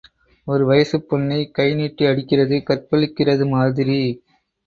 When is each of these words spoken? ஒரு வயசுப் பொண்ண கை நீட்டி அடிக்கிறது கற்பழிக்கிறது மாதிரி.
ஒரு 0.47 0.63
வயசுப் 0.65 1.05
பொண்ண 1.09 1.27
கை 1.51 1.67
நீட்டி 1.73 2.05
அடிக்கிறது 2.05 2.57
கற்பழிக்கிறது 2.69 3.47
மாதிரி. 3.49 3.99